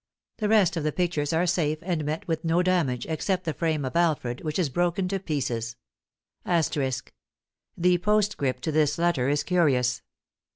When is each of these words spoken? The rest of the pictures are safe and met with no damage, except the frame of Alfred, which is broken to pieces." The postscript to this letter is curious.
The 0.39 0.49
rest 0.49 0.77
of 0.77 0.83
the 0.83 0.91
pictures 0.91 1.31
are 1.31 1.45
safe 1.45 1.77
and 1.83 2.03
met 2.03 2.27
with 2.27 2.43
no 2.43 2.63
damage, 2.63 3.05
except 3.05 3.43
the 3.43 3.53
frame 3.53 3.85
of 3.85 3.95
Alfred, 3.95 4.41
which 4.43 4.57
is 4.57 4.67
broken 4.71 5.07
to 5.09 5.19
pieces." 5.19 5.75
The 6.43 7.97
postscript 8.01 8.63
to 8.63 8.71
this 8.71 8.97
letter 8.97 9.29
is 9.29 9.43
curious. 9.43 10.01